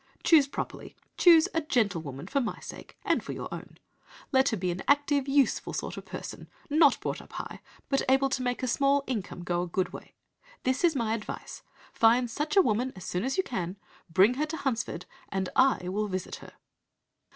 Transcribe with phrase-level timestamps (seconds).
[0.23, 3.77] Choose properly, choose a gentlewoman for my sake, and for your own;
[4.31, 8.27] let her be an active, useful sort of person, not brought up high, but able
[8.29, 10.15] to make a small income go a good way.
[10.63, 11.61] This is my advice.
[11.93, 13.77] Find such a woman as soon as you can,
[14.09, 16.53] bring her to Hunsford, and I will visit her.'